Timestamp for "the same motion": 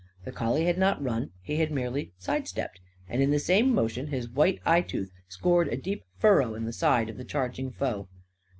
3.29-4.07